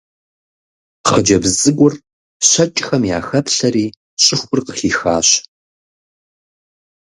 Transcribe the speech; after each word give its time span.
Хъыджэбз 1.07 1.51
цӀыкӀур 1.59 1.93
щэкӀхэм 2.47 3.03
яхэплъэри 3.17 3.85
щӀыхур 4.23 4.59
къыхихащ. 4.65 5.29